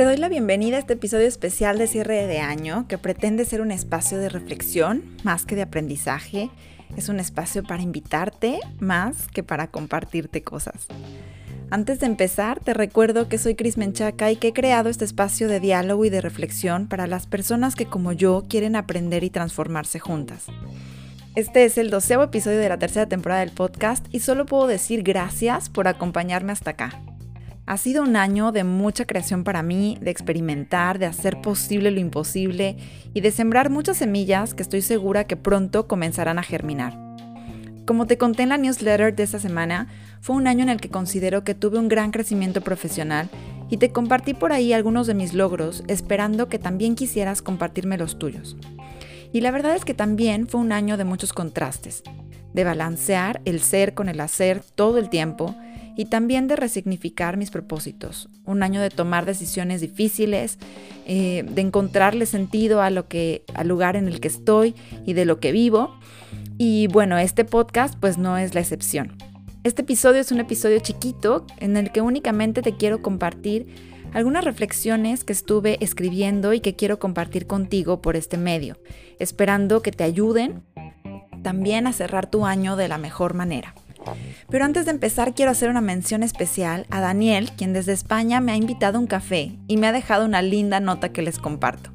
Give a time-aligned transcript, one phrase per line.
[0.00, 3.60] Te doy la bienvenida a este episodio especial de cierre de año que pretende ser
[3.60, 6.48] un espacio de reflexión más que de aprendizaje.
[6.96, 10.86] Es un espacio para invitarte más que para compartirte cosas.
[11.68, 15.48] Antes de empezar, te recuerdo que soy Cris Menchaca y que he creado este espacio
[15.48, 19.98] de diálogo y de reflexión para las personas que como yo quieren aprender y transformarse
[19.98, 20.46] juntas.
[21.34, 25.02] Este es el doceavo episodio de la tercera temporada del podcast y solo puedo decir
[25.02, 27.02] gracias por acompañarme hasta acá.
[27.70, 32.00] Ha sido un año de mucha creación para mí, de experimentar, de hacer posible lo
[32.00, 32.76] imposible
[33.14, 36.98] y de sembrar muchas semillas que estoy segura que pronto comenzarán a germinar.
[37.86, 39.86] Como te conté en la newsletter de esta semana,
[40.20, 43.30] fue un año en el que considero que tuve un gran crecimiento profesional
[43.68, 48.18] y te compartí por ahí algunos de mis logros, esperando que también quisieras compartirme los
[48.18, 48.56] tuyos.
[49.32, 52.02] Y la verdad es que también fue un año de muchos contrastes,
[52.52, 55.54] de balancear el ser con el hacer todo el tiempo,
[56.00, 58.30] y también de resignificar mis propósitos.
[58.46, 60.58] Un año de tomar decisiones difíciles,
[61.04, 65.26] eh, de encontrarle sentido a lo que, al lugar en el que estoy y de
[65.26, 65.94] lo que vivo.
[66.56, 69.12] Y bueno, este podcast pues no es la excepción.
[69.62, 73.66] Este episodio es un episodio chiquito en el que únicamente te quiero compartir
[74.14, 78.78] algunas reflexiones que estuve escribiendo y que quiero compartir contigo por este medio,
[79.18, 80.62] esperando que te ayuden
[81.42, 83.74] también a cerrar tu año de la mejor manera.
[84.48, 88.52] Pero antes de empezar quiero hacer una mención especial a Daniel, quien desde España me
[88.52, 91.90] ha invitado a un café y me ha dejado una linda nota que les comparto.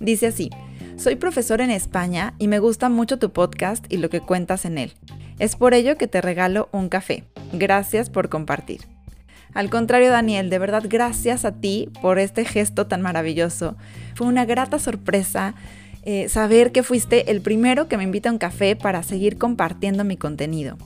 [0.00, 0.50] Dice así,
[0.96, 4.78] soy profesor en España y me gusta mucho tu podcast y lo que cuentas en
[4.78, 4.92] él.
[5.38, 7.24] Es por ello que te regalo un café.
[7.52, 8.82] Gracias por compartir.
[9.54, 13.76] Al contrario, Daniel, de verdad gracias a ti por este gesto tan maravilloso.
[14.14, 15.54] Fue una grata sorpresa
[16.04, 20.04] eh, saber que fuiste el primero que me invita a un café para seguir compartiendo
[20.04, 20.76] mi contenido.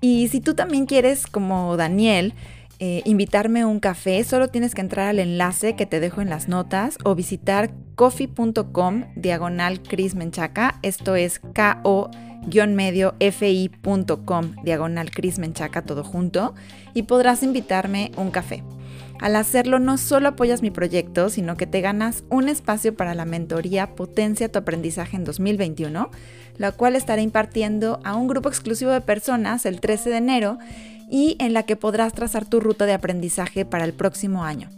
[0.00, 2.34] Y si tú también quieres, como Daniel,
[2.78, 6.30] eh, invitarme a un café, solo tienes que entrar al enlace que te dejo en
[6.30, 10.78] las notas o visitar coffee.com diagonal Cris Menchaca.
[10.82, 16.54] Esto es ko-medio fi.com diagonal Cris Menchaca todo junto
[16.94, 18.62] y podrás invitarme un café.
[19.20, 23.24] Al hacerlo no solo apoyas mi proyecto, sino que te ganas un espacio para la
[23.24, 26.10] mentoría Potencia tu aprendizaje en 2021,
[26.56, 30.58] la cual estaré impartiendo a un grupo exclusivo de personas el 13 de enero
[31.10, 34.68] y en la que podrás trazar tu ruta de aprendizaje para el próximo año.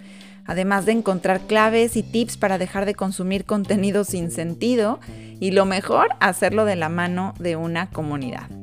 [0.44, 4.98] Además de encontrar claves y tips para dejar de consumir contenido sin sentido
[5.38, 8.61] y lo mejor, hacerlo de la mano de una comunidad.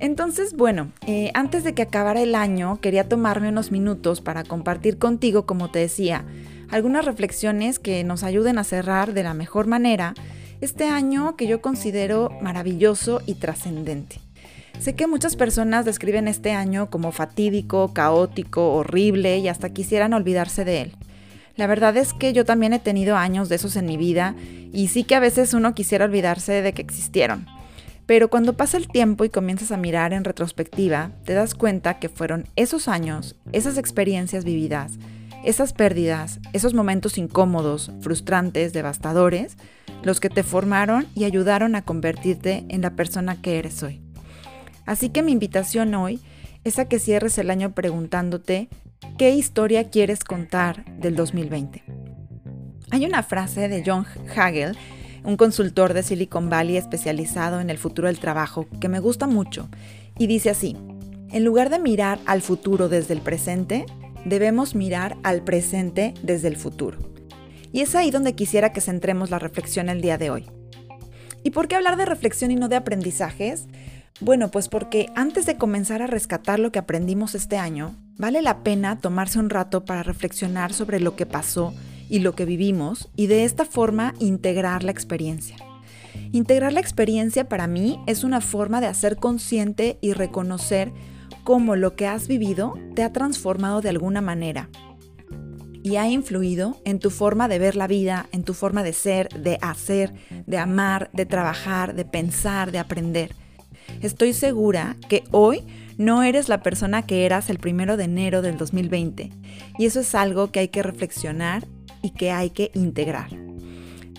[0.00, 4.98] Entonces, bueno, eh, antes de que acabara el año, quería tomarme unos minutos para compartir
[4.98, 6.24] contigo, como te decía,
[6.70, 10.14] algunas reflexiones que nos ayuden a cerrar de la mejor manera
[10.60, 14.20] este año que yo considero maravilloso y trascendente.
[14.78, 20.64] Sé que muchas personas describen este año como fatídico, caótico, horrible y hasta quisieran olvidarse
[20.64, 20.92] de él.
[21.56, 24.34] La verdad es que yo también he tenido años de esos en mi vida
[24.72, 27.46] y sí que a veces uno quisiera olvidarse de que existieron.
[28.06, 32.08] Pero cuando pasa el tiempo y comienzas a mirar en retrospectiva, te das cuenta que
[32.08, 34.98] fueron esos años, esas experiencias vividas,
[35.44, 39.56] esas pérdidas, esos momentos incómodos, frustrantes, devastadores,
[40.02, 44.02] los que te formaron y ayudaron a convertirte en la persona que eres hoy.
[44.84, 46.20] Así que mi invitación hoy
[46.64, 48.68] es a que cierres el año preguntándote
[49.16, 51.82] qué historia quieres contar del 2020.
[52.90, 54.76] Hay una frase de John Hagel
[55.24, 59.68] un consultor de Silicon Valley especializado en el futuro del trabajo, que me gusta mucho,
[60.18, 60.76] y dice así,
[61.30, 63.86] en lugar de mirar al futuro desde el presente,
[64.24, 66.98] debemos mirar al presente desde el futuro.
[67.72, 70.46] Y es ahí donde quisiera que centremos la reflexión el día de hoy.
[71.42, 73.66] ¿Y por qué hablar de reflexión y no de aprendizajes?
[74.20, 78.62] Bueno, pues porque antes de comenzar a rescatar lo que aprendimos este año, vale la
[78.62, 81.74] pena tomarse un rato para reflexionar sobre lo que pasó
[82.08, 85.56] y lo que vivimos y de esta forma integrar la experiencia.
[86.32, 90.92] Integrar la experiencia para mí es una forma de hacer consciente y reconocer
[91.44, 94.68] cómo lo que has vivido te ha transformado de alguna manera
[95.84, 99.28] y ha influido en tu forma de ver la vida, en tu forma de ser,
[99.28, 100.14] de hacer,
[100.46, 103.34] de amar, de trabajar, de pensar, de aprender.
[104.00, 105.62] Estoy segura que hoy
[105.98, 109.30] no eres la persona que eras el primero de enero del 2020
[109.78, 111.66] y eso es algo que hay que reflexionar
[112.04, 113.30] y que hay que integrar.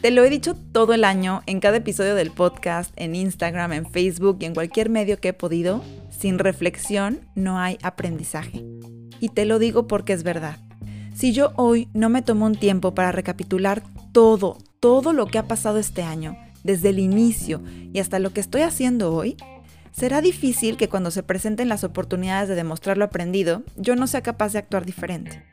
[0.01, 3.85] Te lo he dicho todo el año, en cada episodio del podcast, en Instagram, en
[3.85, 8.65] Facebook y en cualquier medio que he podido, sin reflexión no hay aprendizaje.
[9.19, 10.57] Y te lo digo porque es verdad.
[11.13, 15.47] Si yo hoy no me tomo un tiempo para recapitular todo, todo lo que ha
[15.47, 17.61] pasado este año, desde el inicio
[17.93, 19.37] y hasta lo que estoy haciendo hoy,
[19.95, 24.21] será difícil que cuando se presenten las oportunidades de demostrar lo aprendido, yo no sea
[24.21, 25.43] capaz de actuar diferente.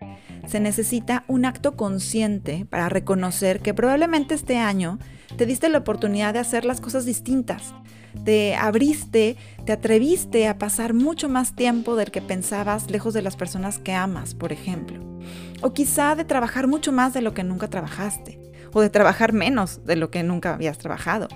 [0.48, 4.98] se necesita un acto consciente para reconocer que probablemente este año
[5.36, 7.72] te diste la oportunidad de hacer las cosas distintas.
[8.24, 13.36] Te abriste, te atreviste a pasar mucho más tiempo del que pensabas lejos de las
[13.36, 14.98] personas que amas, por ejemplo.
[15.62, 18.40] O quizá de trabajar mucho más de lo que nunca trabajaste.
[18.72, 21.28] O de trabajar menos de lo que nunca habías trabajado.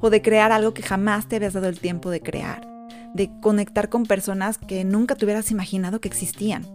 [0.00, 2.66] O de crear algo que jamás te habías dado el tiempo de crear.
[3.14, 6.66] De conectar con personas que nunca te hubieras imaginado que existían.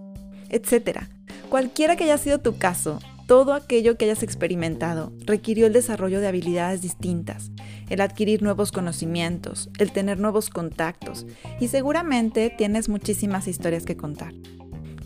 [0.50, 1.10] Etcétera.
[1.50, 6.28] Cualquiera que haya sido tu caso, todo aquello que hayas experimentado requirió el desarrollo de
[6.28, 7.52] habilidades distintas,
[7.90, 11.26] el adquirir nuevos conocimientos, el tener nuevos contactos
[11.60, 14.34] y seguramente tienes muchísimas historias que contar.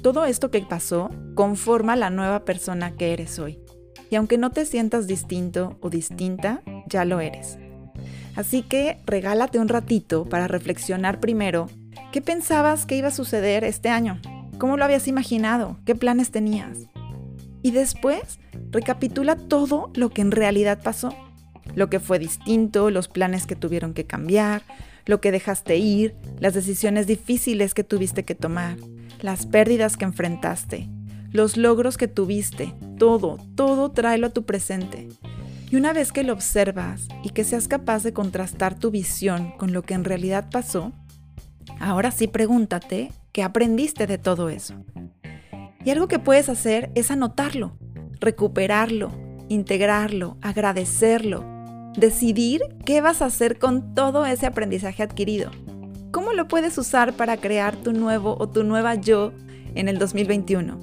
[0.02, 3.60] Todo esto que pasó conforma la nueva persona que eres hoy.
[4.10, 7.58] Y aunque no te sientas distinto o distinta, ya lo eres.
[8.40, 11.68] Así que regálate un ratito para reflexionar primero
[12.14, 14.22] qué pensabas que iba a suceder este año,
[14.58, 16.78] cómo lo habías imaginado, qué planes tenías.
[17.64, 18.40] Y después
[18.72, 21.14] recapitula todo lo que en realidad pasó.
[21.76, 24.62] Lo que fue distinto, los planes que tuvieron que cambiar,
[25.06, 28.78] lo que dejaste ir, las decisiones difíciles que tuviste que tomar,
[29.20, 30.88] las pérdidas que enfrentaste,
[31.34, 35.10] los logros que tuviste, todo, todo tráelo a tu presente.
[35.72, 39.72] Y una vez que lo observas y que seas capaz de contrastar tu visión con
[39.72, 40.94] lo que en realidad pasó,
[41.80, 44.74] ahora sí pregúntate qué aprendiste de todo eso.
[45.86, 47.78] Y algo que puedes hacer es anotarlo,
[48.20, 49.12] recuperarlo,
[49.48, 51.46] integrarlo, agradecerlo,
[51.96, 55.52] decidir qué vas a hacer con todo ese aprendizaje adquirido.
[56.12, 59.34] ¿Cómo lo puedes usar para crear tu nuevo o tu nueva yo
[59.76, 60.80] en el 2021?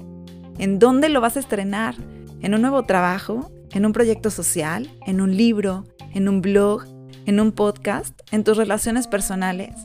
[0.57, 1.95] ¿En dónde lo vas a estrenar?
[2.41, 3.51] ¿En un nuevo trabajo?
[3.77, 4.89] ¿En un proyecto social?
[5.05, 5.83] ¿En un libro?
[6.11, 6.85] ¿En un blog?
[7.27, 8.19] ¿En un podcast?
[8.31, 9.75] ¿En tus relaciones personales?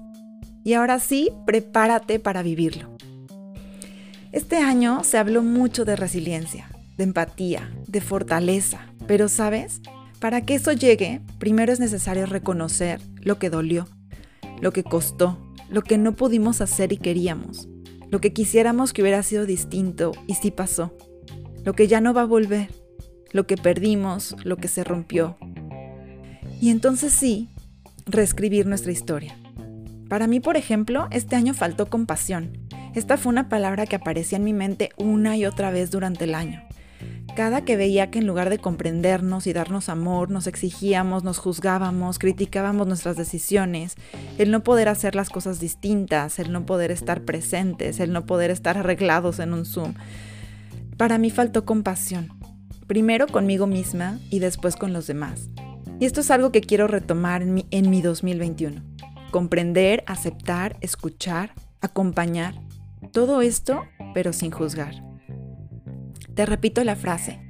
[0.65, 2.89] Y ahora sí, prepárate para vivirlo.
[4.33, 9.83] Este año se habló mucho de resiliencia, de empatía, de fortaleza, pero sabes,
[10.21, 13.87] para que eso llegue, primero es necesario reconocer lo que dolió,
[14.63, 15.39] lo que costó,
[15.69, 17.69] lo que no pudimos hacer y queríamos,
[18.11, 20.97] lo que quisiéramos que hubiera sido distinto y sí pasó,
[21.63, 22.82] lo que ya no va a volver,
[23.33, 25.37] lo que perdimos, lo que se rompió.
[26.61, 27.49] Y entonces sí,
[28.07, 29.37] reescribir nuestra historia.
[30.09, 32.59] Para mí, por ejemplo, este año faltó compasión.
[32.95, 36.35] Esta fue una palabra que aparecía en mi mente una y otra vez durante el
[36.35, 36.63] año.
[37.35, 42.19] Cada que veía que en lugar de comprendernos y darnos amor, nos exigíamos, nos juzgábamos,
[42.19, 43.95] criticábamos nuestras decisiones,
[44.37, 48.51] el no poder hacer las cosas distintas, el no poder estar presentes, el no poder
[48.51, 49.95] estar arreglados en un Zoom,
[50.99, 52.31] para mí faltó compasión.
[52.93, 55.49] Primero conmigo misma y después con los demás.
[55.99, 58.83] Y esto es algo que quiero retomar en mi, en mi 2021.
[59.31, 62.55] Comprender, aceptar, escuchar, acompañar
[63.11, 64.93] todo esto, pero sin juzgar.
[66.35, 67.41] Te repito la frase.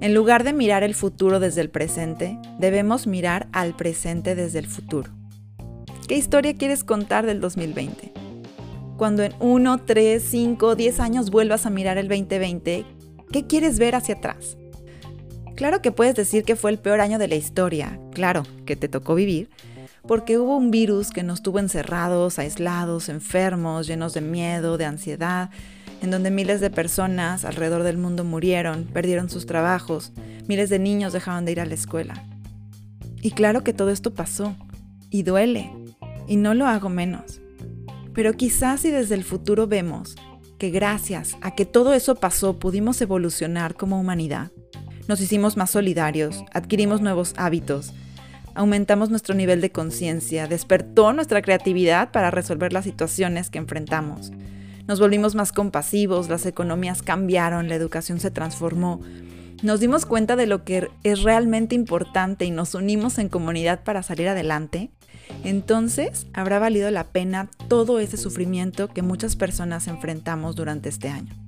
[0.00, 4.68] En lugar de mirar el futuro desde el presente, debemos mirar al presente desde el
[4.68, 5.10] futuro.
[6.06, 8.12] ¿Qué historia quieres contar del 2020?
[8.96, 12.84] Cuando en 1, 3, 5, 10 años vuelvas a mirar el 2020,
[13.32, 14.56] ¿qué quieres ver hacia atrás?
[15.54, 18.88] Claro que puedes decir que fue el peor año de la historia, claro, que te
[18.88, 19.48] tocó vivir,
[20.02, 25.50] porque hubo un virus que nos tuvo encerrados, aislados, enfermos, llenos de miedo, de ansiedad,
[26.02, 30.12] en donde miles de personas alrededor del mundo murieron, perdieron sus trabajos,
[30.48, 32.24] miles de niños dejaron de ir a la escuela.
[33.22, 34.56] Y claro que todo esto pasó,
[35.08, 35.70] y duele,
[36.26, 37.40] y no lo hago menos.
[38.12, 40.16] Pero quizás si desde el futuro vemos
[40.58, 44.50] que gracias a que todo eso pasó pudimos evolucionar como humanidad,
[45.08, 47.92] nos hicimos más solidarios, adquirimos nuevos hábitos,
[48.54, 54.32] aumentamos nuestro nivel de conciencia, despertó nuestra creatividad para resolver las situaciones que enfrentamos.
[54.86, 59.00] Nos volvimos más compasivos, las economías cambiaron, la educación se transformó.
[59.62, 64.02] Nos dimos cuenta de lo que es realmente importante y nos unimos en comunidad para
[64.02, 64.90] salir adelante.
[65.42, 71.43] Entonces habrá valido la pena todo ese sufrimiento que muchas personas enfrentamos durante este año.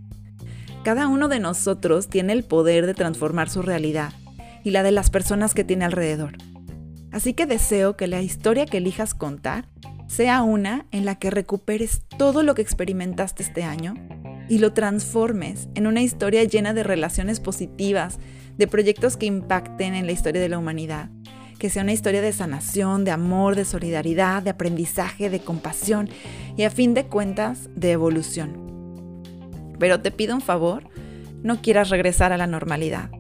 [0.87, 4.13] Cada uno de nosotros tiene el poder de transformar su realidad
[4.63, 6.37] y la de las personas que tiene alrededor.
[7.11, 9.69] Así que deseo que la historia que elijas contar
[10.07, 13.95] sea una en la que recuperes todo lo que experimentaste este año
[14.49, 18.21] y lo transformes en una historia llena de relaciones positivas,
[18.57, 21.11] de proyectos que impacten en la historia de la humanidad,
[21.59, 26.09] que sea una historia de sanación, de amor, de solidaridad, de aprendizaje, de compasión
[26.57, 28.66] y a fin de cuentas de evolución.
[29.79, 30.85] Pero te pido un favor,
[31.43, 33.11] no quieras regresar a la normalidad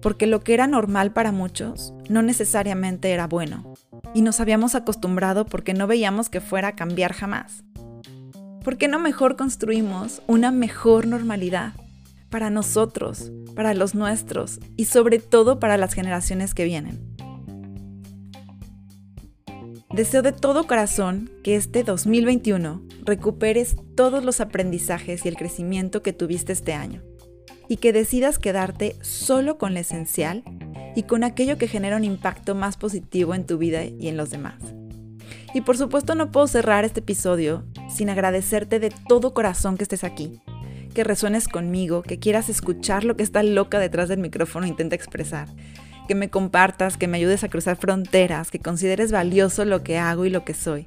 [0.00, 3.74] porque lo que era normal para muchos no necesariamente era bueno,
[4.14, 7.64] y nos habíamos acostumbrado porque no veíamos que fuera a cambiar jamás.
[8.62, 11.72] ¿Por qué no mejor construimos una mejor normalidad?
[12.30, 17.16] para nosotros, para los nuestros y sobre todo para las generaciones que vienen.
[19.98, 26.12] Deseo de todo corazón que este 2021 recuperes todos los aprendizajes y el crecimiento que
[26.12, 27.02] tuviste este año
[27.68, 30.44] y que decidas quedarte solo con lo esencial
[30.94, 34.30] y con aquello que genera un impacto más positivo en tu vida y en los
[34.30, 34.62] demás.
[35.52, 40.04] Y por supuesto no puedo cerrar este episodio sin agradecerte de todo corazón que estés
[40.04, 40.40] aquí,
[40.94, 45.48] que resuenes conmigo, que quieras escuchar lo que esta loca detrás del micrófono intenta expresar
[46.08, 50.24] que me compartas, que me ayudes a cruzar fronteras, que consideres valioso lo que hago
[50.24, 50.86] y lo que soy.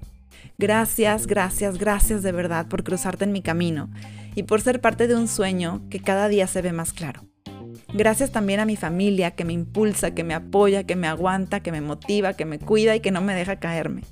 [0.58, 3.90] Gracias, gracias, gracias de verdad por cruzarte en mi camino
[4.36, 7.24] y por ser parte de un sueño que cada día se ve más claro.
[7.94, 11.72] Gracias también a mi familia que me impulsa, que me apoya, que me aguanta, que
[11.72, 14.04] me motiva, que me cuida y que no me deja caerme.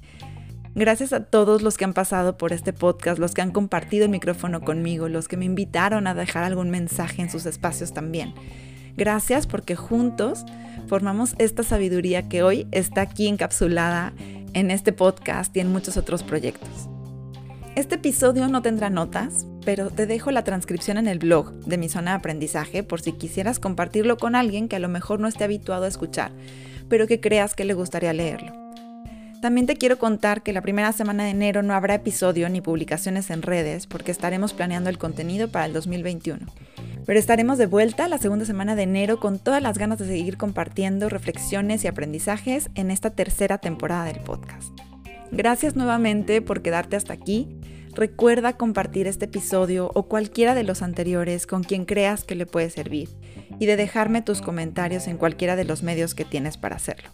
[0.76, 4.12] Gracias a todos los que han pasado por este podcast, los que han compartido el
[4.12, 8.34] micrófono conmigo, los que me invitaron a dejar algún mensaje en sus espacios también.
[9.00, 10.44] Gracias porque juntos
[10.88, 14.12] formamos esta sabiduría que hoy está aquí encapsulada
[14.54, 16.90] en este podcast y en muchos otros proyectos.
[17.78, 21.88] Este episodio no tendrá notas, pero te dejo la transcripción en el blog de mi
[21.88, 25.46] zona de aprendizaje por si quisieras compartirlo con alguien que a lo mejor no esté
[25.46, 26.34] habituado a escuchar,
[26.90, 28.52] pero que creas que le gustaría leerlo.
[29.42, 33.30] También te quiero contar que la primera semana de enero no habrá episodio ni publicaciones
[33.30, 36.48] en redes porque estaremos planeando el contenido para el 2021.
[37.10, 40.38] Pero estaremos de vuelta la segunda semana de enero con todas las ganas de seguir
[40.38, 44.80] compartiendo reflexiones y aprendizajes en esta tercera temporada del podcast.
[45.32, 47.48] Gracias nuevamente por quedarte hasta aquí.
[47.96, 52.70] Recuerda compartir este episodio o cualquiera de los anteriores con quien creas que le puede
[52.70, 53.10] servir
[53.58, 57.10] y de dejarme tus comentarios en cualquiera de los medios que tienes para hacerlo.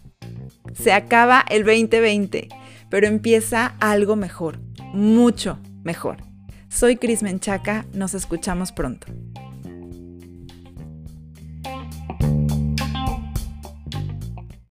[0.74, 2.48] Se acaba el 2020,
[2.90, 4.60] pero empieza algo mejor,
[4.92, 6.18] mucho mejor.
[6.68, 9.06] Soy Cris Menchaca, nos escuchamos pronto.